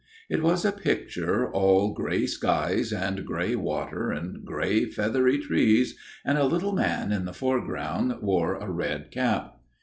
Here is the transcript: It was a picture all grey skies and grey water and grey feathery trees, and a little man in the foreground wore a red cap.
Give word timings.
It 0.31 0.41
was 0.41 0.65
a 0.65 0.71
picture 0.71 1.47
all 1.51 1.93
grey 1.93 2.25
skies 2.25 2.91
and 2.91 3.23
grey 3.23 3.55
water 3.55 4.09
and 4.09 4.43
grey 4.43 4.85
feathery 4.85 5.37
trees, 5.37 5.95
and 6.25 6.39
a 6.39 6.45
little 6.45 6.71
man 6.73 7.11
in 7.11 7.25
the 7.25 7.33
foreground 7.35 8.15
wore 8.19 8.55
a 8.55 8.67
red 8.67 9.11
cap. 9.11 9.59